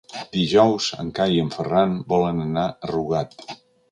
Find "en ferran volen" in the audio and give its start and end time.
1.43-2.41